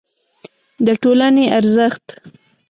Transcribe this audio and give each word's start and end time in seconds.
د 0.85 0.87
ټولنې 1.01 1.45
ارزښت 1.57 2.05